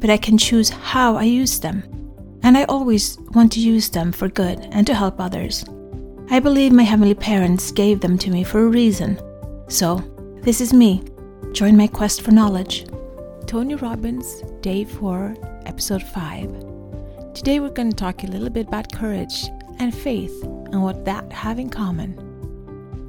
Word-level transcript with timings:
but 0.00 0.10
I 0.10 0.16
can 0.16 0.38
choose 0.38 0.68
how 0.70 1.16
I 1.16 1.24
use 1.24 1.60
them. 1.60 1.82
And 2.42 2.56
I 2.56 2.64
always 2.64 3.18
want 3.34 3.52
to 3.52 3.60
use 3.60 3.88
them 3.88 4.12
for 4.12 4.28
good 4.28 4.60
and 4.70 4.86
to 4.86 4.94
help 4.94 5.20
others. 5.20 5.64
I 6.30 6.40
believe 6.40 6.72
my 6.72 6.82
heavenly 6.82 7.14
parents 7.14 7.70
gave 7.70 8.00
them 8.00 8.18
to 8.18 8.30
me 8.30 8.44
for 8.44 8.60
a 8.60 8.68
reason. 8.68 9.20
So, 9.68 10.02
this 10.42 10.60
is 10.60 10.72
me. 10.72 11.02
Join 11.52 11.76
my 11.76 11.86
quest 11.86 12.22
for 12.22 12.30
knowledge. 12.30 12.86
Tony 13.46 13.74
Robbins, 13.74 14.42
Day 14.60 14.84
4, 14.84 15.62
Episode 15.66 16.02
5. 16.02 16.68
Today 17.34 17.60
we're 17.60 17.70
going 17.70 17.90
to 17.90 17.96
talk 17.96 18.22
a 18.24 18.26
little 18.26 18.50
bit 18.50 18.68
about 18.68 18.92
courage 18.92 19.46
and 19.78 19.94
faith 19.94 20.42
and 20.42 20.82
what 20.82 21.04
that 21.04 21.32
have 21.32 21.58
in 21.58 21.70
common. 21.70 22.14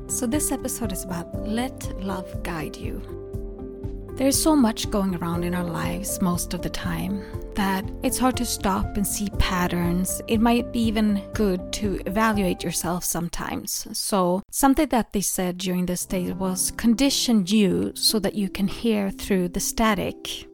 So, 0.08 0.25
this 0.25 0.52
episode 0.52 0.91
is 0.91 1.03
about 1.03 1.47
let 1.47 1.94
love 2.02 2.41
guide 2.41 2.75
you. 2.77 3.19
There's 4.20 4.44
so 4.44 4.54
much 4.54 4.91
going 4.91 5.16
around 5.16 5.46
in 5.46 5.55
our 5.55 5.64
lives 5.64 6.22
most 6.22 6.54
of 6.54 6.62
the 6.62 6.70
time 6.70 7.23
that 7.55 7.90
it's 8.04 8.18
hard 8.18 8.36
to 8.36 8.45
stop 8.45 8.98
and 8.98 9.08
see 9.08 9.30
patterns. 9.40 10.22
It 10.28 10.42
might 10.42 10.73
be 10.73 10.82
even 10.82 11.23
good 11.34 11.72
to 11.80 12.02
evaluate 12.06 12.61
yourself 12.61 13.06
sometimes. 13.06 13.88
So, 13.98 14.44
something 14.52 14.89
that 14.89 15.14
they 15.14 15.22
said 15.22 15.58
during 15.58 15.86
this 15.86 16.06
day 16.06 16.34
was 16.34 16.72
condition 16.72 17.45
you 17.48 17.94
so 17.95 18.20
that 18.20 18.36
you 18.36 18.50
can 18.50 18.67
hear 18.67 19.09
through 19.09 19.48
the 19.48 19.61
static. 19.61 20.45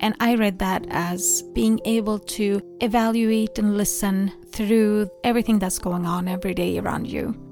And 0.00 0.16
I 0.18 0.34
read 0.34 0.58
that 0.58 0.84
as 0.90 1.44
being 1.54 1.80
able 1.84 2.18
to 2.18 2.60
evaluate 2.80 3.56
and 3.60 3.76
listen 3.76 4.32
through 4.50 5.08
everything 5.22 5.60
that's 5.60 5.78
going 5.78 6.06
on 6.06 6.26
every 6.26 6.54
day 6.54 6.80
around 6.80 7.06
you 7.06 7.49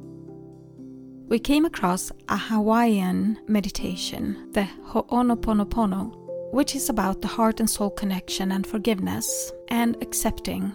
we 1.29 1.39
came 1.39 1.67
across 1.67 2.11
a 2.29 2.37
Hawaiian 2.37 3.39
meditation, 3.47 4.49
the 4.53 4.65
Ho'oponopono, 4.87 6.15
which 6.53 6.75
is 6.75 6.89
about 6.89 7.21
the 7.21 7.29
heart 7.29 7.61
and 7.61 7.69
soul 7.69 7.91
connection 7.91 8.51
and 8.53 8.67
forgiveness 8.67 9.53
and 9.69 9.97
accepting. 10.03 10.75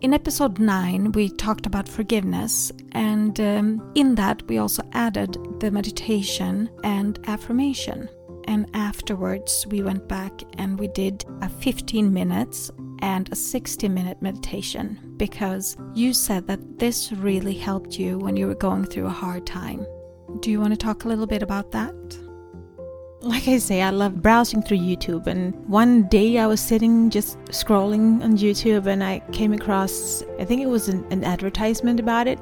In 0.00 0.14
episode 0.14 0.58
9, 0.58 1.12
we 1.12 1.28
talked 1.28 1.66
about 1.66 1.88
forgiveness, 1.88 2.72
and 2.92 3.38
um, 3.40 3.92
in 3.94 4.14
that, 4.14 4.42
we 4.48 4.58
also 4.58 4.82
added 4.92 5.36
the 5.60 5.70
meditation 5.70 6.70
and 6.82 7.18
affirmation. 7.26 8.08
And 8.44 8.70
afterwards, 8.72 9.66
we 9.68 9.82
went 9.82 10.08
back 10.08 10.42
and 10.56 10.78
we 10.78 10.88
did 10.88 11.24
a 11.42 11.50
15 11.50 12.10
minutes 12.10 12.70
and 13.00 13.30
a 13.32 13.36
60 13.36 13.88
minute 13.88 14.20
meditation 14.22 15.14
because 15.16 15.76
you 15.94 16.12
said 16.12 16.46
that 16.46 16.78
this 16.78 17.12
really 17.12 17.54
helped 17.54 17.98
you 17.98 18.18
when 18.18 18.36
you 18.36 18.46
were 18.46 18.54
going 18.54 18.84
through 18.84 19.06
a 19.06 19.10
hard 19.10 19.46
time. 19.46 19.86
Do 20.40 20.50
you 20.50 20.60
want 20.60 20.72
to 20.72 20.76
talk 20.76 21.04
a 21.04 21.08
little 21.08 21.26
bit 21.26 21.42
about 21.42 21.70
that? 21.72 21.94
Like 23.20 23.48
I 23.48 23.58
say, 23.58 23.82
I 23.82 23.90
love 23.90 24.22
browsing 24.22 24.62
through 24.62 24.78
YouTube, 24.78 25.26
and 25.26 25.52
one 25.66 26.04
day 26.04 26.38
I 26.38 26.46
was 26.46 26.60
sitting 26.60 27.10
just 27.10 27.36
scrolling 27.46 28.22
on 28.22 28.36
YouTube 28.36 28.86
and 28.86 29.02
I 29.02 29.18
came 29.32 29.52
across, 29.52 30.22
I 30.38 30.44
think 30.44 30.62
it 30.62 30.68
was 30.68 30.88
an, 30.88 31.04
an 31.10 31.24
advertisement 31.24 31.98
about 31.98 32.28
it, 32.28 32.38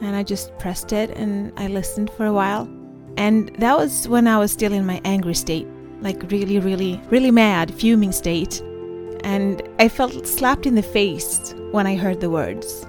and 0.00 0.14
I 0.14 0.22
just 0.22 0.56
pressed 0.58 0.92
it 0.92 1.10
and 1.16 1.52
I 1.56 1.66
listened 1.66 2.10
for 2.10 2.26
a 2.26 2.32
while. 2.32 2.70
And 3.16 3.54
that 3.58 3.76
was 3.76 4.06
when 4.06 4.28
I 4.28 4.38
was 4.38 4.52
still 4.52 4.72
in 4.72 4.86
my 4.86 5.00
angry 5.04 5.34
state, 5.34 5.66
like 6.00 6.22
really, 6.30 6.60
really, 6.60 7.00
really 7.10 7.32
mad, 7.32 7.74
fuming 7.74 8.12
state 8.12 8.62
and 9.24 9.62
I 9.78 9.88
felt 9.88 10.26
slapped 10.26 10.66
in 10.66 10.74
the 10.74 10.82
face 10.82 11.54
when 11.70 11.86
I 11.86 11.96
heard 11.96 12.20
the 12.20 12.30
words 12.30 12.86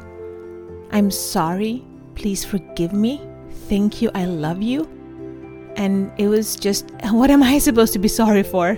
I'm 0.92 1.10
sorry, 1.10 1.84
please 2.16 2.46
forgive 2.46 2.94
me, 2.94 3.22
thank 3.68 4.02
you, 4.02 4.12
I 4.14 4.26
love 4.26 4.62
you. 4.62 4.88
And 5.76 6.12
it 6.20 6.28
was 6.28 6.56
just, 6.56 6.92
what 7.10 7.32
am 7.32 7.42
I 7.42 7.58
supposed 7.58 7.94
to 7.94 8.00
be 8.00 8.08
sorry 8.08 8.44
for? 8.44 8.76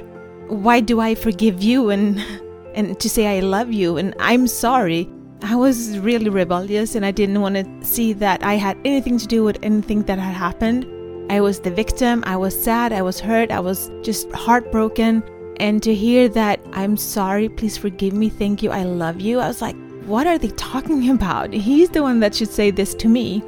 Why 0.47 0.79
do 0.79 1.01
I 1.01 1.13
forgive 1.13 1.61
you 1.61 1.89
and, 1.89 2.23
and 2.73 2.97
to 2.99 3.09
say 3.09 3.37
I 3.37 3.41
love 3.41 3.71
you 3.71 3.97
and 3.97 4.15
I'm 4.19 4.47
sorry? 4.47 5.09
I 5.41 5.55
was 5.55 5.99
really 5.99 6.29
rebellious 6.29 6.95
and 6.95 7.05
I 7.05 7.11
didn't 7.11 7.41
want 7.41 7.55
to 7.55 7.85
see 7.85 8.13
that 8.13 8.43
I 8.43 8.53
had 8.53 8.77
anything 8.85 9.17
to 9.17 9.27
do 9.27 9.43
with 9.43 9.59
anything 9.61 10.03
that 10.03 10.17
had 10.17 10.33
happened. 10.33 10.87
I 11.29 11.41
was 11.41 11.59
the 11.59 11.71
victim, 11.71 12.23
I 12.25 12.37
was 12.37 12.57
sad, 12.57 12.93
I 12.93 13.01
was 13.01 13.19
hurt, 13.19 13.51
I 13.51 13.59
was 13.59 13.91
just 14.01 14.31
heartbroken. 14.31 15.21
And 15.59 15.81
to 15.83 15.93
hear 15.93 16.27
that, 16.29 16.59
I'm 16.73 16.97
sorry, 16.97 17.49
please 17.49 17.77
forgive 17.77 18.13
me, 18.13 18.29
thank 18.29 18.61
you, 18.61 18.71
I 18.71 18.83
love 18.83 19.21
you, 19.21 19.39
I 19.39 19.47
was 19.47 19.61
like, 19.61 19.75
what 20.05 20.27
are 20.27 20.37
they 20.37 20.49
talking 20.49 21.09
about? 21.17 21.53
He's 21.53 21.89
the 21.89 22.03
one 22.03 22.19
that 22.19 22.35
should 22.35 22.49
say 22.51 22.71
this 22.71 22.93
to 22.95 23.07
me. 23.07 23.43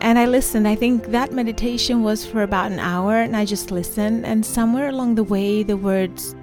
And 0.00 0.16
I 0.16 0.26
listened. 0.26 0.68
I 0.68 0.76
think 0.76 1.06
that 1.06 1.32
meditation 1.32 2.04
was 2.04 2.24
for 2.24 2.44
about 2.44 2.70
an 2.70 2.78
hour, 2.78 3.16
and 3.16 3.36
I 3.36 3.44
just 3.44 3.72
listened. 3.72 4.24
And 4.24 4.46
somewhere 4.46 4.88
along 4.88 5.16
the 5.16 5.24
way, 5.24 5.64
the 5.64 5.76
words 5.76 6.36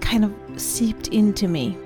kind 0.00 0.24
of 0.24 0.34
seeped 0.60 1.08
into 1.08 1.46
me. 1.46 1.78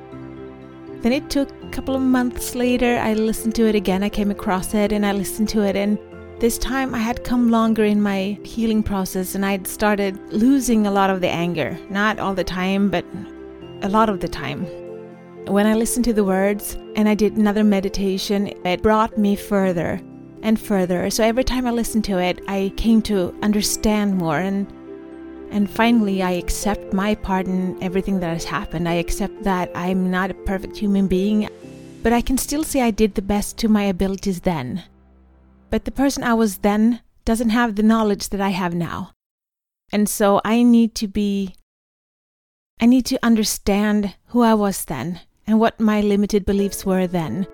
Then 1.03 1.13
it 1.13 1.29
took 1.29 1.51
a 1.65 1.69
couple 1.69 1.95
of 1.95 2.01
months 2.01 2.55
later, 2.55 2.97
I 2.97 3.13
listened 3.13 3.55
to 3.57 3.67
it 3.67 3.75
again. 3.75 4.03
I 4.03 4.09
came 4.09 4.31
across 4.31 4.73
it 4.73 4.93
and 4.93 5.05
I 5.05 5.13
listened 5.13 5.49
to 5.51 5.63
it, 5.63 5.77
and 5.77 5.99
this 6.43 6.59
time 6.59 6.93
I 6.93 6.99
had 6.99 7.23
come 7.23 7.53
longer 7.53 7.85
in 7.85 8.03
my 8.03 8.37
healing 8.43 8.83
process 8.83 9.37
and 9.37 9.47
I'd 9.47 9.65
started 9.65 10.19
losing 10.33 10.89
a 10.89 10.91
lot 10.91 11.09
of 11.09 11.21
the 11.21 11.29
anger. 11.29 11.79
Not 11.89 12.19
all 12.19 12.35
the 12.35 12.43
time, 12.43 12.91
but 12.91 13.05
a 13.83 13.89
lot 13.89 14.09
of 14.09 14.19
the 14.19 14.27
time. 14.27 14.65
When 15.47 15.69
I 15.69 15.75
listened 15.75 16.05
to 16.07 16.13
the 16.13 16.25
words 16.25 16.77
and 16.97 17.09
I 17.09 17.15
did 17.15 17.37
another 17.37 17.63
meditation, 17.63 18.49
it 18.67 18.83
brought 18.83 19.17
me 19.17 19.37
further 19.37 20.01
and 20.43 20.59
further. 20.59 21.09
So 21.11 21.23
every 21.23 21.45
time 21.45 21.65
I 21.65 21.71
listened 21.71 22.03
to 22.07 22.19
it, 22.19 22.41
I 22.49 22.73
came 22.77 23.03
to 23.03 23.33
understand 23.41 24.19
more 24.19 24.41
and 24.41 24.67
and 25.53 25.71
finally 25.71 26.25
I 26.25 26.33
accept 26.33 26.93
my 26.93 27.15
part 27.15 27.47
in 27.47 27.81
everything 27.81 28.19
that 28.19 28.33
has 28.33 28.45
happened. 28.45 28.89
I 28.89 28.95
accept 28.95 29.45
that 29.45 29.71
I'm 29.77 30.11
not 30.11 30.33
a 30.33 30.43
perfect 30.51 30.77
human 30.77 31.07
being, 31.07 31.49
but 32.03 32.13
I 32.13 32.21
can 32.21 32.37
still 32.37 32.65
say 32.65 32.83
I 32.83 32.91
did 32.91 33.15
the 33.15 33.23
best 33.23 33.59
to 33.59 33.69
my 33.69 33.85
abilities 33.85 34.41
then. 34.41 34.83
But 35.73 35.87
the 35.87 35.91
person 35.91 36.23
I 36.23 36.35
was 36.35 36.59
then 36.59 37.01
doesn't 37.25 37.49
have 37.49 37.77
the 37.77 37.83
knowledge 37.83 38.29
that 38.29 38.43
I 38.43 38.51
have 38.51 38.75
now. 38.75 39.13
And 39.91 40.07
so 40.07 40.39
I 40.45 40.63
need 40.63 40.95
to 40.97 41.09
be, 41.09 41.55
I 42.79 42.85
need 42.85 43.07
to 43.07 43.19
understand 43.23 44.15
who 44.27 44.43
I 44.43 44.53
was 44.53 44.85
then 44.85 45.21
and 45.47 45.59
what 45.59 45.81
my 45.81 46.03
limited 46.03 46.45
beliefs 46.45 46.85
were 46.85 47.07
then 47.07 47.47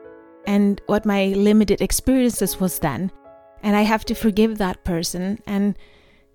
and 0.48 0.80
what 0.86 1.06
my 1.06 1.26
limited 1.26 1.80
experiences 1.80 2.58
was 2.58 2.80
then. 2.80 3.12
And 3.62 3.76
I 3.76 3.82
have 3.82 4.04
to 4.06 4.16
forgive 4.16 4.58
that 4.58 4.82
person. 4.82 5.38
And 5.46 5.76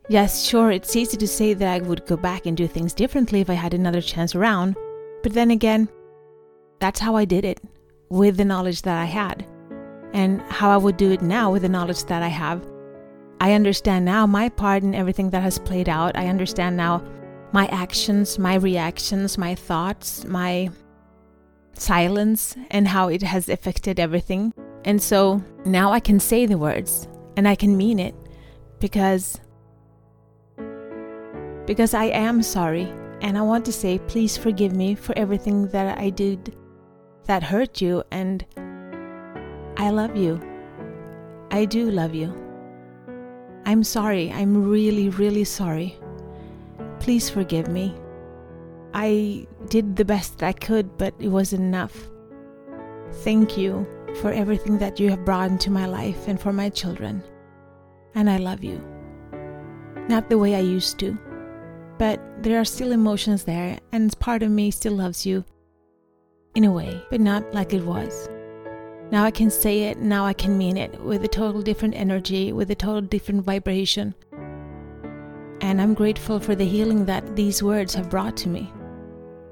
yes, 0.08 0.46
sure, 0.46 0.72
it's 0.72 0.96
easy 0.96 1.18
to 1.18 1.28
say 1.28 1.54
that 1.54 1.68
I 1.68 1.86
would 1.86 2.06
go 2.06 2.16
back 2.16 2.46
and 2.46 2.56
do 2.56 2.66
things 2.66 2.94
differently 2.94 3.42
if 3.42 3.50
I 3.50 3.56
had 3.56 3.74
another 3.74 4.02
chance 4.02 4.36
around. 4.36 4.78
But 5.22 5.34
then 5.34 5.52
again, 5.52 5.90
that's 6.80 7.02
how 7.02 7.18
I 7.18 7.26
did 7.26 7.44
it 7.44 7.60
with 8.10 8.38
the 8.38 8.46
knowledge 8.46 8.84
that 8.84 8.98
I 8.98 9.06
had 9.06 9.46
and 10.14 10.42
how 10.44 10.70
I 10.70 10.78
would 10.78 10.98
do 10.98 11.12
it 11.12 11.22
now 11.22 11.52
with 11.52 11.64
the 11.64 11.70
knowledge 11.70 12.06
that 12.06 12.24
I 12.24 12.28
have. 12.28 12.66
I 13.42 13.54
understand 13.54 14.06
now 14.06 14.26
my 14.26 14.48
part 14.48 14.84
in 14.84 14.96
everything 14.96 15.32
that 15.32 15.44
has 15.44 15.60
played 15.60 15.90
out. 15.90 16.16
I 16.16 16.28
understand 16.28 16.78
now 16.78 17.04
my 17.52 17.68
actions, 17.68 18.40
my 18.40 18.56
reactions, 18.56 19.38
my 19.38 19.56
thoughts, 19.56 20.24
my 20.26 20.70
silence, 21.74 22.56
and 22.72 22.88
how 22.88 23.10
it 23.10 23.22
has 23.22 23.50
affected 23.50 24.00
everything. 24.00 24.54
And 24.86 25.02
so 25.02 25.44
now 25.66 25.92
I 25.92 26.00
can 26.00 26.20
say 26.20 26.46
the 26.46 26.58
words 26.58 27.08
and 27.36 27.48
I 27.48 27.56
can 27.56 27.76
mean 27.76 28.00
it 28.00 28.16
because 28.80 29.40
because 31.66 31.94
I 31.94 32.06
am 32.06 32.44
sorry 32.44 32.92
and 33.22 33.38
I 33.38 33.42
want 33.42 33.66
to 33.66 33.72
say 33.72 34.00
please 34.00 34.38
forgive 34.38 34.76
me 34.76 34.96
for 34.96 35.18
everything 35.18 35.68
that 35.70 35.98
I 35.98 36.10
did 36.10 36.56
that 37.26 37.44
hurt 37.44 37.82
you 37.82 38.04
and 38.12 38.46
I 39.78 39.90
love 39.90 40.16
you. 40.16 40.42
I 41.52 41.66
do 41.66 41.90
love 41.90 42.14
you. 42.14 42.34
I'm 43.66 43.84
sorry. 43.84 44.32
I'm 44.32 44.68
really, 44.70 45.10
really 45.10 45.44
sorry. 45.44 45.98
Please 47.00 47.30
forgive 47.30 47.68
me. 47.68 47.96
I 48.94 49.48
did 49.70 49.96
the 49.96 50.06
best 50.06 50.38
that 50.38 50.48
I 50.48 50.54
could, 50.54 50.98
but 50.98 51.14
it 51.20 51.30
wasn't 51.30 51.64
enough. 51.64 52.10
Thank 53.24 53.58
you 53.58 53.88
for 54.22 54.32
everything 54.32 54.78
that 54.78 55.00
you 55.00 55.10
have 55.10 55.26
brought 55.26 55.50
into 55.50 55.72
my 55.72 55.86
life 55.86 56.28
and 56.28 56.40
for 56.40 56.54
my 56.54 56.70
children. 56.70 57.24
And 58.16 58.30
I 58.30 58.38
love 58.38 58.64
you. 58.64 58.84
Not 60.08 60.30
the 60.30 60.38
way 60.38 60.56
I 60.56 60.60
used 60.60 61.00
to, 61.00 61.18
but 61.98 62.20
there 62.44 62.60
are 62.60 62.66
still 62.66 62.92
emotions 62.92 63.44
there, 63.44 63.80
and 63.92 64.18
part 64.20 64.44
of 64.44 64.52
me 64.52 64.70
still 64.70 64.94
loves 64.94 65.26
you 65.26 65.46
in 66.56 66.66
a 66.66 66.72
way, 66.72 67.02
but 67.10 67.22
not 67.22 67.54
like 67.54 67.74
it 67.74 67.84
was. 67.84 68.30
Now 69.12 69.24
I 69.24 69.32
can 69.32 69.50
say 69.50 69.84
it, 69.84 70.00
now 70.00 70.26
I 70.26 70.34
can 70.34 70.58
mean 70.58 70.78
it 70.78 71.00
with 71.02 71.24
a 71.24 71.28
total 71.28 71.62
different 71.62 71.96
energy, 71.96 72.52
with 72.52 72.72
a 72.72 72.76
total 72.76 73.02
different 73.02 73.44
vibration. 73.44 74.16
And 75.62 75.82
I'm 75.82 75.94
grateful 75.94 76.40
for 76.40 76.56
the 76.56 76.66
healing 76.66 77.06
that 77.06 77.36
these 77.36 77.62
words 77.62 77.94
have 77.94 78.10
brought 78.10 78.36
to 78.38 78.50
me. 78.50 78.72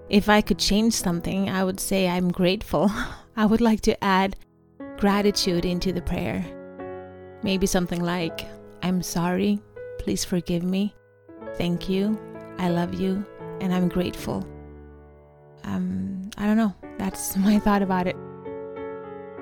If 0.09 0.27
I 0.29 0.41
could 0.41 0.59
change 0.59 0.93
something, 0.93 1.49
I 1.49 1.63
would 1.63 1.79
say 1.79 2.09
I'm 2.09 2.31
grateful. 2.31 2.91
I 3.37 3.45
would 3.45 3.61
like 3.61 3.81
to 3.81 4.03
add 4.03 4.35
gratitude 4.97 5.65
into 5.65 5.93
the 5.93 6.01
prayer. 6.01 6.43
Maybe 7.43 7.65
something 7.65 8.03
like, 8.03 8.45
I'm 8.83 9.01
sorry, 9.01 9.59
please 9.99 10.25
forgive 10.25 10.63
me, 10.63 10.93
thank 11.55 11.87
you, 11.87 12.19
I 12.57 12.69
love 12.69 12.93
you, 12.93 13.25
and 13.61 13.73
I'm 13.73 13.87
grateful. 13.87 14.45
Um, 15.63 16.29
I 16.37 16.45
don't 16.45 16.57
know. 16.57 16.75
That's 16.97 17.37
my 17.47 17.59
thought 17.59 17.81
about 17.81 18.07
it. 18.07 18.15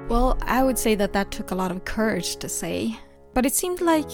Well, 0.10 0.40
I 0.42 0.64
would 0.64 0.80
say 0.80 0.96
that 0.96 1.14
that 1.14 1.30
took 1.30 1.52
a 1.52 1.56
lot 1.56 1.70
of 1.70 1.86
courage 1.86 2.38
to 2.38 2.50
say. 2.50 2.98
But 3.36 3.46
it 3.46 3.54
seemed 3.54 3.80
like 3.80 4.10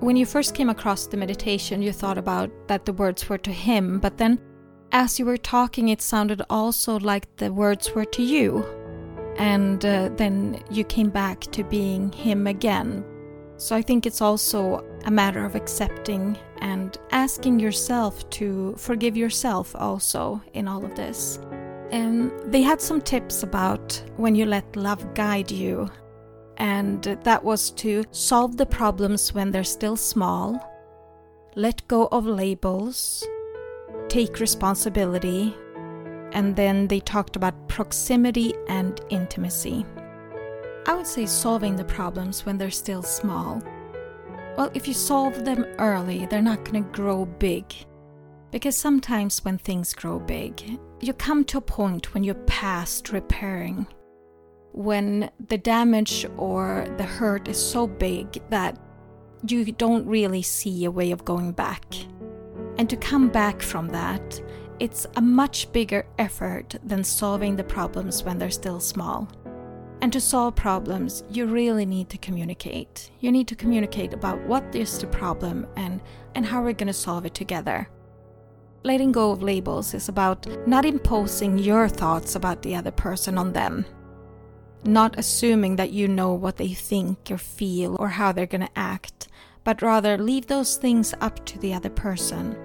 when 0.00 0.16
you 0.16 0.24
first 0.24 0.54
came 0.54 0.70
across 0.70 1.06
the 1.06 1.18
meditation, 1.18 1.82
you 1.82 1.92
thought 1.92 2.16
about 2.16 2.50
that 2.68 2.86
the 2.86 2.94
words 2.94 3.28
were 3.28 3.38
to 3.38 3.52
him, 3.52 4.00
but 4.00 4.16
then 4.16 4.40
as 4.92 5.18
you 5.18 5.26
were 5.26 5.36
talking, 5.36 5.90
it 5.90 6.00
sounded 6.00 6.40
also 6.48 6.98
like 6.98 7.36
the 7.36 7.52
words 7.52 7.94
were 7.94 8.06
to 8.06 8.22
you. 8.22 8.64
And 9.36 9.84
uh, 9.84 10.08
then 10.16 10.62
you 10.70 10.84
came 10.84 11.10
back 11.10 11.40
to 11.52 11.62
being 11.64 12.12
him 12.12 12.46
again. 12.46 13.04
So 13.58 13.76
I 13.76 13.82
think 13.82 14.06
it's 14.06 14.22
also 14.22 14.84
a 15.04 15.10
matter 15.10 15.44
of 15.44 15.54
accepting 15.54 16.38
and 16.60 16.96
asking 17.10 17.60
yourself 17.60 18.28
to 18.30 18.74
forgive 18.78 19.16
yourself 19.18 19.76
also 19.76 20.42
in 20.54 20.66
all 20.66 20.82
of 20.82 20.94
this. 20.94 21.38
And 21.90 22.32
they 22.52 22.62
had 22.62 22.80
some 22.80 23.00
tips 23.00 23.42
about 23.42 24.02
when 24.16 24.34
you 24.34 24.44
let 24.44 24.76
love 24.76 25.14
guide 25.14 25.50
you, 25.50 25.88
and 26.56 27.02
that 27.22 27.44
was 27.44 27.70
to 27.72 28.04
solve 28.10 28.56
the 28.56 28.66
problems 28.66 29.32
when 29.32 29.50
they're 29.50 29.64
still 29.64 29.96
small, 29.96 30.60
let 31.54 31.86
go 31.88 32.08
of 32.12 32.26
labels, 32.26 33.24
take 34.08 34.40
responsibility, 34.40 35.54
and 36.32 36.56
then 36.56 36.88
they 36.88 37.00
talked 37.00 37.36
about 37.36 37.68
proximity 37.68 38.52
and 38.68 39.00
intimacy. 39.10 39.86
I 40.86 40.94
would 40.94 41.06
say 41.06 41.26
solving 41.26 41.76
the 41.76 41.84
problems 41.84 42.44
when 42.44 42.58
they're 42.58 42.70
still 42.70 43.02
small. 43.02 43.62
Well, 44.56 44.70
if 44.74 44.88
you 44.88 44.94
solve 44.94 45.44
them 45.44 45.64
early, 45.78 46.26
they're 46.26 46.42
not 46.42 46.64
going 46.64 46.84
to 46.84 46.90
grow 46.90 47.26
big 47.26 47.64
because 48.56 48.74
sometimes 48.74 49.44
when 49.44 49.58
things 49.58 49.92
grow 49.92 50.18
big, 50.18 50.78
you 51.02 51.12
come 51.12 51.44
to 51.44 51.58
a 51.58 51.60
point 51.60 52.14
when 52.14 52.24
you're 52.24 52.46
past 52.46 53.12
repairing, 53.12 53.86
when 54.72 55.30
the 55.48 55.58
damage 55.58 56.26
or 56.38 56.86
the 56.96 57.04
hurt 57.04 57.48
is 57.48 57.62
so 57.62 57.86
big 57.86 58.40
that 58.48 58.78
you 59.46 59.70
don't 59.72 60.06
really 60.06 60.40
see 60.40 60.86
a 60.86 60.90
way 60.90 61.10
of 61.10 61.22
going 61.22 61.52
back. 61.52 61.84
And 62.78 62.88
to 62.88 62.96
come 62.96 63.28
back 63.28 63.60
from 63.60 63.88
that, 63.88 64.40
it's 64.80 65.06
a 65.16 65.20
much 65.20 65.70
bigger 65.72 66.06
effort 66.18 66.76
than 66.82 67.04
solving 67.04 67.56
the 67.56 67.64
problems 67.64 68.22
when 68.22 68.38
they're 68.38 68.48
still 68.48 68.80
small. 68.80 69.28
And 70.00 70.10
to 70.14 70.20
solve 70.20 70.56
problems, 70.56 71.24
you 71.28 71.44
really 71.44 71.84
need 71.84 72.08
to 72.08 72.16
communicate. 72.16 73.10
You 73.20 73.32
need 73.32 73.48
to 73.48 73.54
communicate 73.54 74.14
about 74.14 74.40
what 74.46 74.74
is 74.74 74.98
the 74.98 75.08
problem 75.08 75.66
and, 75.76 76.00
and 76.34 76.46
how 76.46 76.62
we're 76.62 76.72
going 76.72 76.86
to 76.86 76.94
solve 76.94 77.26
it 77.26 77.34
together. 77.34 77.90
Letting 78.86 79.10
go 79.10 79.32
of 79.32 79.42
labels 79.42 79.94
is 79.94 80.08
about 80.08 80.46
not 80.64 80.84
imposing 80.84 81.58
your 81.58 81.88
thoughts 81.88 82.36
about 82.36 82.62
the 82.62 82.76
other 82.76 82.92
person 82.92 83.36
on 83.36 83.52
them. 83.52 83.84
Not 84.84 85.18
assuming 85.18 85.74
that 85.74 85.90
you 85.90 86.06
know 86.06 86.32
what 86.34 86.56
they 86.56 86.68
think 86.68 87.28
or 87.28 87.36
feel 87.36 87.96
or 87.98 88.06
how 88.06 88.30
they're 88.30 88.46
going 88.46 88.60
to 88.60 88.78
act, 88.78 89.26
but 89.64 89.82
rather 89.82 90.16
leave 90.16 90.46
those 90.46 90.76
things 90.76 91.14
up 91.20 91.44
to 91.46 91.58
the 91.58 91.74
other 91.74 91.90
person. 91.90 92.56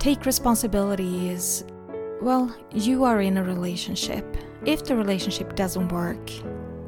Take 0.00 0.26
responsibility 0.26 1.28
is, 1.28 1.64
well, 2.20 2.52
you 2.72 3.04
are 3.04 3.20
in 3.20 3.36
a 3.36 3.44
relationship. 3.44 4.36
If 4.66 4.82
the 4.82 4.96
relationship 4.96 5.54
doesn't 5.54 5.92
work, 5.92 6.28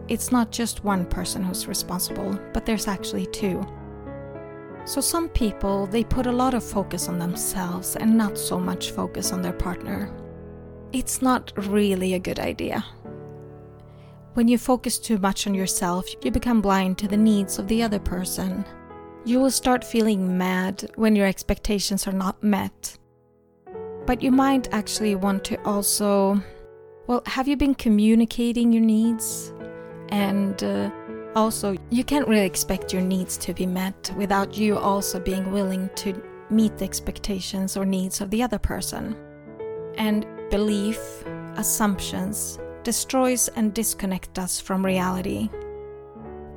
it's 0.08 0.32
not 0.32 0.50
just 0.50 0.82
one 0.82 1.06
person 1.06 1.44
who's 1.44 1.68
responsible, 1.68 2.36
but 2.52 2.66
there's 2.66 2.88
actually 2.88 3.26
two. 3.26 3.64
So 4.84 5.00
some 5.00 5.28
people 5.28 5.86
they 5.86 6.04
put 6.04 6.26
a 6.26 6.32
lot 6.32 6.54
of 6.54 6.64
focus 6.64 7.08
on 7.08 7.18
themselves 7.18 7.96
and 7.96 8.16
not 8.16 8.36
so 8.36 8.58
much 8.58 8.90
focus 8.90 9.32
on 9.32 9.42
their 9.42 9.52
partner. 9.52 10.10
It's 10.92 11.22
not 11.22 11.52
really 11.56 12.14
a 12.14 12.18
good 12.18 12.38
idea. 12.38 12.84
When 14.34 14.48
you 14.48 14.58
focus 14.58 14.98
too 14.98 15.18
much 15.18 15.46
on 15.46 15.54
yourself, 15.54 16.06
you 16.22 16.30
become 16.30 16.60
blind 16.60 16.98
to 16.98 17.08
the 17.08 17.16
needs 17.16 17.58
of 17.58 17.68
the 17.68 17.82
other 17.82 17.98
person. 17.98 18.64
You 19.24 19.40
will 19.40 19.50
start 19.50 19.84
feeling 19.84 20.36
mad 20.36 20.90
when 20.96 21.14
your 21.14 21.26
expectations 21.26 22.06
are 22.08 22.12
not 22.12 22.42
met. 22.42 22.98
But 24.04 24.22
you 24.22 24.32
might 24.32 24.72
actually 24.72 25.14
want 25.14 25.44
to 25.44 25.62
also, 25.64 26.42
well, 27.06 27.22
have 27.26 27.46
you 27.46 27.56
been 27.56 27.74
communicating 27.74 28.72
your 28.72 28.82
needs? 28.82 29.52
And 30.08 30.62
uh, 30.64 30.90
also, 31.34 31.76
you 31.90 32.04
can't 32.04 32.28
really 32.28 32.46
expect 32.46 32.92
your 32.92 33.02
needs 33.02 33.36
to 33.38 33.54
be 33.54 33.66
met 33.66 34.12
without 34.16 34.56
you 34.56 34.76
also 34.76 35.18
being 35.18 35.50
willing 35.50 35.88
to 35.96 36.22
meet 36.50 36.76
the 36.76 36.84
expectations 36.84 37.76
or 37.76 37.86
needs 37.86 38.20
of 38.20 38.30
the 38.30 38.42
other 38.42 38.58
person. 38.58 39.16
And 39.96 40.26
belief, 40.50 40.98
assumptions, 41.56 42.58
destroys 42.82 43.48
and 43.48 43.72
disconnect 43.72 44.38
us 44.38 44.60
from 44.60 44.84
reality. 44.84 45.48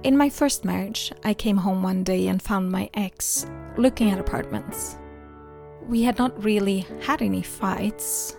In 0.04 0.18
my 0.18 0.30
first 0.30 0.66
marriage, 0.66 1.12
I 1.24 1.33
came 1.33 1.57
home 1.57 1.81
one 1.81 2.04
day 2.04 2.28
and 2.28 2.42
found 2.42 2.71
my 2.71 2.89
ex 2.94 3.48
looking 3.78 4.12
at 4.12 4.19
apartments. 4.19 4.98
We 5.88 6.01
had 6.01 6.18
not 6.18 6.44
really 6.44 6.86
had 7.01 7.21
any 7.21 7.42
fights, 7.42 8.36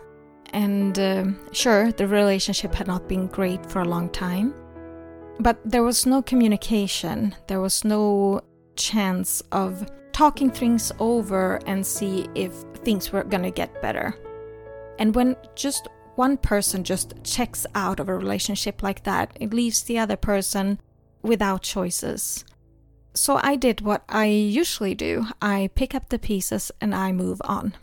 and 0.53 0.99
uh, 0.99 1.25
sure, 1.53 1.93
the 1.93 2.06
relationship 2.06 2.75
had 2.75 2.87
not 2.87 3.09
been 3.09 3.27
great 3.29 3.65
for 3.71 3.81
a 3.81 3.89
long 3.89 4.11
time. 4.11 4.55
But 5.38 5.59
there 5.65 5.83
was 5.83 6.06
no 6.06 6.23
communication, 6.23 7.35
there 7.47 7.61
was 7.61 7.85
no 7.85 8.41
chance 8.75 9.43
of 9.53 9.87
talking 10.12 10.50
things 10.50 10.93
over 10.99 11.61
and 11.67 11.87
see 11.87 12.27
if 12.35 12.53
things 12.85 13.12
were 13.12 13.25
gonna 13.25 13.50
get 13.50 13.83
better. 13.83 14.15
And 14.99 15.15
when 15.15 15.37
just 15.55 15.88
one 16.15 16.38
person 16.38 16.85
just 16.85 17.12
checks 17.23 17.67
out 17.75 18.01
of 18.01 18.08
a 18.08 18.17
relationship 18.17 18.82
like 18.82 19.05
that, 19.05 19.37
it 19.39 19.53
leaves 19.53 19.82
the 19.82 19.99
other 19.99 20.17
person 20.17 20.81
without 21.22 21.63
choices. 21.63 22.44
So 23.13 23.39
I 23.43 23.56
did 23.56 23.81
what 23.81 24.05
I 24.08 24.27
usually 24.27 24.94
do 24.94 25.27
I 25.41 25.70
pick 25.75 25.94
up 25.94 26.08
the 26.08 26.19
pieces 26.19 26.70
and 26.81 26.94
I 26.94 27.13
move 27.13 27.41
on. 27.44 27.75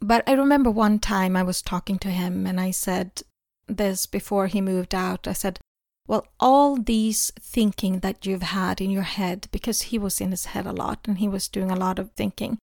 But 0.00 0.22
I 0.26 0.32
remember 0.32 0.70
one 0.70 0.98
time 0.98 1.36
I 1.36 1.42
was 1.42 1.62
talking 1.62 1.98
to 2.00 2.08
him 2.08 2.46
and 2.46 2.60
I 2.60 2.70
said 2.70 3.22
this 3.66 4.06
before 4.06 4.48
he 4.48 4.60
moved 4.60 4.94
out. 4.94 5.26
I 5.26 5.32
said, 5.32 5.58
well, 6.06 6.26
all 6.38 6.76
these 6.76 7.32
thinking 7.40 8.00
that 8.00 8.26
you've 8.26 8.42
had 8.42 8.80
in 8.80 8.90
your 8.90 9.02
head, 9.02 9.48
because 9.50 9.82
he 9.82 9.98
was 9.98 10.20
in 10.20 10.30
his 10.30 10.46
head 10.46 10.66
a 10.66 10.72
lot 10.72 11.00
and 11.06 11.18
he 11.18 11.28
was 11.28 11.48
doing 11.48 11.70
a 11.70 11.76
lot 11.76 11.98
of 11.98 12.10
thinking. 12.12 12.58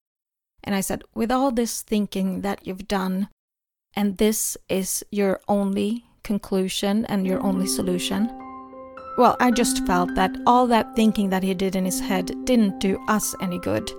And 0.64 0.76
I 0.76 0.82
said, 0.82 1.04
with 1.14 1.32
all 1.32 1.52
this 1.52 1.82
thinking 1.82 2.42
that 2.42 2.68
you've 2.68 2.88
done, 2.88 3.30
and 3.96 4.18
this 4.18 4.58
is 4.68 5.04
your 5.10 5.40
only 5.48 6.06
conclusion 6.24 7.06
and 7.06 7.26
your 7.26 7.42
only 7.42 7.66
solution, 7.66 8.30
well, 9.18 9.36
I 9.40 9.52
just 9.52 9.86
felt 9.86 10.16
that 10.16 10.36
all 10.46 10.68
that 10.68 10.96
thinking 10.96 11.30
that 11.30 11.44
he 11.44 11.54
did 11.54 11.76
in 11.76 11.86
his 11.86 12.00
head 12.00 12.32
didn't 12.46 12.80
do 12.80 13.00
us 13.08 13.36
any 13.42 13.60
good. 13.60 13.90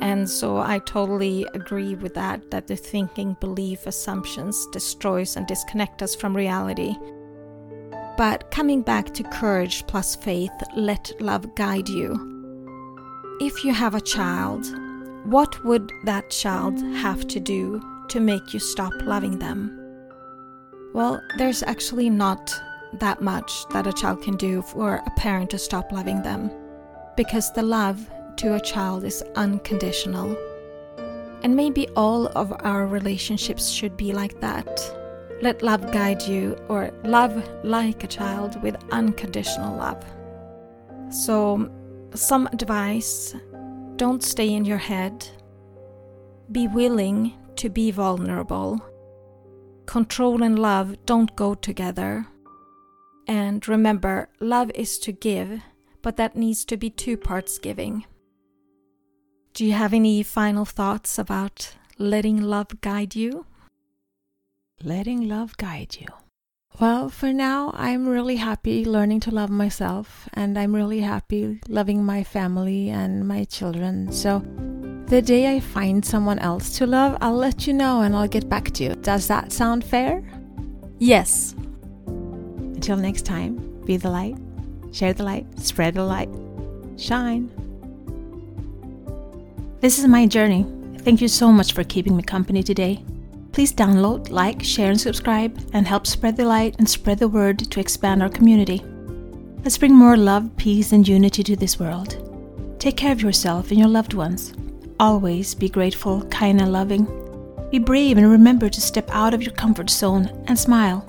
And 0.00 0.28
so 0.28 0.58
I 0.58 0.80
totally 0.80 1.46
agree 1.54 1.94
with 1.94 2.14
that, 2.14 2.50
that 2.50 2.66
the 2.66 2.76
thinking, 2.76 3.36
belief, 3.40 3.86
assumptions 3.86 4.66
destroys 4.72 5.36
and 5.36 5.46
disconnect 5.46 6.02
us 6.02 6.14
from 6.14 6.36
reality. 6.36 6.96
But 8.16 8.50
coming 8.50 8.82
back 8.82 9.12
to 9.14 9.24
courage 9.24 9.86
plus 9.86 10.14
faith, 10.14 10.52
let 10.76 11.12
love 11.20 11.54
guide 11.56 11.88
you. 11.88 12.30
If 13.40 13.64
you 13.64 13.72
have 13.72 13.94
a 13.94 14.00
child, 14.00 14.64
what 15.24 15.64
would 15.64 15.90
that 16.04 16.30
child 16.30 16.80
have 16.96 17.26
to 17.28 17.40
do 17.40 17.82
to 18.08 18.20
make 18.20 18.54
you 18.54 18.60
stop 18.60 18.92
loving 19.02 19.38
them? 19.38 19.80
Well, 20.92 21.20
there's 21.38 21.64
actually 21.64 22.08
not 22.08 22.54
that 23.00 23.20
much 23.20 23.66
that 23.70 23.88
a 23.88 23.92
child 23.92 24.22
can 24.22 24.36
do 24.36 24.62
for 24.62 25.02
a 25.04 25.10
parent 25.16 25.50
to 25.50 25.58
stop 25.58 25.90
loving 25.90 26.22
them, 26.22 26.50
because 27.16 27.52
the 27.52 27.62
love 27.62 28.08
to 28.36 28.54
a 28.54 28.60
child 28.60 29.02
is 29.02 29.24
unconditional. 29.34 30.36
And 31.42 31.56
maybe 31.56 31.88
all 31.96 32.28
of 32.36 32.52
our 32.60 32.86
relationships 32.86 33.70
should 33.70 33.96
be 33.96 34.12
like 34.12 34.40
that. 34.40 34.68
Let 35.42 35.62
love 35.62 35.92
guide 35.92 36.22
you, 36.22 36.56
or 36.68 36.90
love 37.04 37.42
like 37.64 38.04
a 38.04 38.08
child 38.08 38.62
with 38.62 38.76
unconditional 38.90 39.76
love. 39.76 40.04
So, 41.10 41.70
some 42.14 42.46
advice 42.48 43.34
don't 43.96 44.22
stay 44.22 44.52
in 44.52 44.64
your 44.64 44.78
head. 44.78 45.28
Be 46.50 46.68
willing 46.68 47.34
to 47.56 47.68
be 47.68 47.90
vulnerable. 47.90 48.80
Control 49.86 50.42
and 50.42 50.58
love 50.58 50.96
don't 51.06 51.34
go 51.36 51.54
together. 51.54 52.26
And 53.26 53.66
remember, 53.68 54.28
love 54.40 54.70
is 54.74 54.98
to 55.00 55.12
give, 55.12 55.62
but 56.02 56.16
that 56.16 56.36
needs 56.36 56.64
to 56.66 56.76
be 56.76 56.90
two 56.90 57.16
parts 57.16 57.58
giving. 57.58 58.04
Do 59.54 59.64
you 59.64 59.72
have 59.72 59.94
any 59.94 60.22
final 60.22 60.64
thoughts 60.64 61.18
about 61.18 61.74
letting 61.98 62.42
love 62.42 62.80
guide 62.80 63.14
you? 63.14 63.46
Letting 64.82 65.28
love 65.28 65.56
guide 65.56 65.96
you. 66.00 66.08
Well, 66.80 67.08
for 67.08 67.32
now, 67.32 67.70
I'm 67.74 68.08
really 68.08 68.36
happy 68.36 68.84
learning 68.84 69.20
to 69.20 69.30
love 69.30 69.48
myself, 69.48 70.28
and 70.34 70.58
I'm 70.58 70.74
really 70.74 71.00
happy 71.00 71.60
loving 71.68 72.04
my 72.04 72.24
family 72.24 72.90
and 72.90 73.26
my 73.26 73.44
children. 73.44 74.10
So, 74.10 74.40
the 75.06 75.22
day 75.22 75.54
I 75.54 75.60
find 75.60 76.04
someone 76.04 76.40
else 76.40 76.76
to 76.78 76.86
love, 76.86 77.16
I'll 77.20 77.36
let 77.36 77.66
you 77.66 77.72
know 77.72 78.00
and 78.00 78.16
I'll 78.16 78.28
get 78.28 78.48
back 78.48 78.72
to 78.72 78.84
you. 78.84 78.94
Does 78.96 79.28
that 79.28 79.52
sound 79.52 79.84
fair? 79.84 80.22
Yes. 80.98 81.54
Until 82.06 82.96
next 82.96 83.22
time, 83.22 83.80
be 83.86 83.96
the 83.96 84.10
light, 84.10 84.36
share 84.92 85.12
the 85.12 85.22
light, 85.22 85.46
spread 85.60 85.94
the 85.94 86.04
light, 86.04 86.28
shine. 86.96 87.48
This 89.80 89.98
is 89.98 90.06
my 90.06 90.26
journey. 90.26 90.66
Thank 90.98 91.20
you 91.20 91.28
so 91.28 91.52
much 91.52 91.72
for 91.72 91.84
keeping 91.84 92.16
me 92.16 92.22
company 92.22 92.62
today. 92.62 93.04
Please 93.54 93.72
download, 93.72 94.30
like, 94.30 94.64
share, 94.64 94.90
and 94.90 95.00
subscribe, 95.00 95.56
and 95.72 95.86
help 95.86 96.08
spread 96.08 96.36
the 96.36 96.44
light 96.44 96.74
and 96.80 96.90
spread 96.90 97.20
the 97.20 97.28
word 97.28 97.56
to 97.70 97.78
expand 97.78 98.20
our 98.20 98.28
community. 98.28 98.82
Let's 99.62 99.78
bring 99.78 99.94
more 99.94 100.16
love, 100.16 100.50
peace, 100.56 100.90
and 100.90 101.06
unity 101.06 101.44
to 101.44 101.54
this 101.54 101.78
world. 101.78 102.18
Take 102.80 102.96
care 102.96 103.12
of 103.12 103.22
yourself 103.22 103.70
and 103.70 103.78
your 103.78 103.86
loved 103.86 104.12
ones. 104.12 104.54
Always 104.98 105.54
be 105.54 105.68
grateful, 105.68 106.24
kind, 106.30 106.60
and 106.60 106.72
loving. 106.72 107.06
Be 107.70 107.78
brave 107.78 108.18
and 108.18 108.28
remember 108.28 108.68
to 108.68 108.80
step 108.80 109.08
out 109.12 109.34
of 109.34 109.42
your 109.44 109.54
comfort 109.54 109.88
zone 109.88 110.26
and 110.48 110.58
smile. 110.58 111.04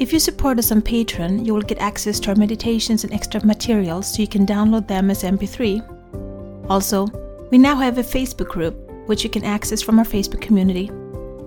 If 0.00 0.14
you 0.14 0.18
support 0.18 0.58
us 0.58 0.72
on 0.72 0.80
Patreon, 0.80 1.44
you 1.44 1.52
will 1.52 1.60
get 1.60 1.76
access 1.76 2.18
to 2.20 2.30
our 2.30 2.36
meditations 2.36 3.04
and 3.04 3.12
extra 3.12 3.44
materials 3.44 4.14
so 4.14 4.22
you 4.22 4.28
can 4.28 4.46
download 4.46 4.88
them 4.88 5.10
as 5.10 5.24
MP3. 5.24 6.70
Also, 6.70 7.06
we 7.50 7.58
now 7.58 7.76
have 7.76 7.98
a 7.98 8.02
Facebook 8.02 8.48
group, 8.48 8.76
which 9.04 9.24
you 9.24 9.28
can 9.28 9.44
access 9.44 9.82
from 9.82 9.98
our 9.98 10.06
Facebook 10.06 10.40
community. 10.40 10.90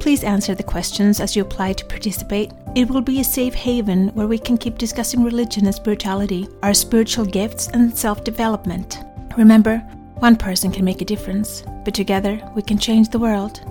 Please 0.03 0.25
answer 0.25 0.53
the 0.53 0.63
questions 0.63 1.21
as 1.21 1.33
you 1.33 1.43
apply 1.43 1.71
to 1.71 1.85
participate. 1.85 2.51
It 2.75 2.89
will 2.89 2.99
be 2.99 3.21
a 3.21 3.23
safe 3.23 3.53
haven 3.53 4.09
where 4.09 4.27
we 4.27 4.37
can 4.37 4.57
keep 4.57 4.77
discussing 4.77 5.23
religion 5.23 5.65
and 5.65 5.73
spirituality, 5.73 6.49
our 6.61 6.73
spiritual 6.73 7.23
gifts, 7.23 7.69
and 7.69 7.97
self 7.97 8.21
development. 8.25 8.99
Remember, 9.37 9.77
one 10.19 10.35
person 10.35 10.73
can 10.73 10.83
make 10.83 11.01
a 11.01 11.05
difference, 11.05 11.63
but 11.85 11.93
together 11.93 12.37
we 12.53 12.61
can 12.61 12.77
change 12.77 13.07
the 13.07 13.17
world. 13.17 13.61